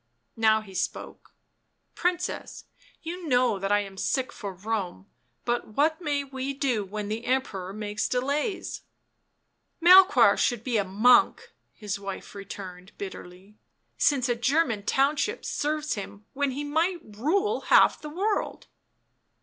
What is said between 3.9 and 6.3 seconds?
sick for Rome, but what may